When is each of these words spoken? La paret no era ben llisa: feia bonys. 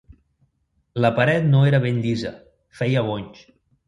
La 1.05 1.11
paret 1.19 1.45
no 1.51 1.61
era 1.71 1.79
ben 1.83 1.99
llisa: 2.05 2.31
feia 2.81 3.05
bonys. 3.11 3.45